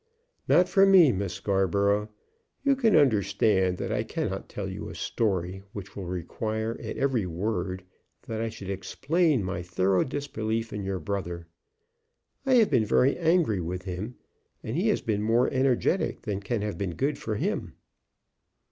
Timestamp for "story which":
4.95-5.95